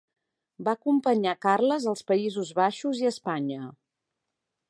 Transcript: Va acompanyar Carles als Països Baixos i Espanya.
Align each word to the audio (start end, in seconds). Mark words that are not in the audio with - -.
Va 0.67 0.73
acompanyar 0.79 1.33
Carles 1.47 1.85
als 1.91 2.01
Països 2.13 2.51
Baixos 2.61 3.05
i 3.05 3.09
Espanya. 3.13 3.71